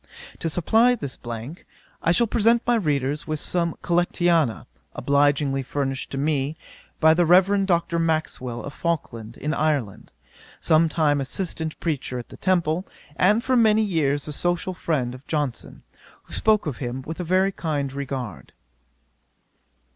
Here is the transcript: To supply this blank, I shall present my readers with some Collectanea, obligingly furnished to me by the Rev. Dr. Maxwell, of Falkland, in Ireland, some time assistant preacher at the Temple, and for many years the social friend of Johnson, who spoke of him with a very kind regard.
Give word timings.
To 0.39 0.49
supply 0.49 0.95
this 0.95 1.15
blank, 1.15 1.63
I 2.01 2.11
shall 2.11 2.25
present 2.25 2.63
my 2.65 2.73
readers 2.73 3.27
with 3.27 3.39
some 3.39 3.75
Collectanea, 3.83 4.65
obligingly 4.95 5.61
furnished 5.61 6.09
to 6.09 6.17
me 6.17 6.57
by 6.99 7.13
the 7.13 7.23
Rev. 7.23 7.67
Dr. 7.67 7.99
Maxwell, 7.99 8.63
of 8.63 8.73
Falkland, 8.73 9.37
in 9.37 9.53
Ireland, 9.53 10.11
some 10.59 10.89
time 10.89 11.21
assistant 11.21 11.79
preacher 11.79 12.17
at 12.17 12.29
the 12.29 12.35
Temple, 12.37 12.87
and 13.15 13.43
for 13.43 13.55
many 13.55 13.83
years 13.83 14.25
the 14.25 14.33
social 14.33 14.73
friend 14.73 15.13
of 15.13 15.27
Johnson, 15.27 15.83
who 16.23 16.33
spoke 16.33 16.65
of 16.65 16.77
him 16.77 17.03
with 17.03 17.19
a 17.19 17.23
very 17.23 17.51
kind 17.51 17.93
regard. 17.93 18.53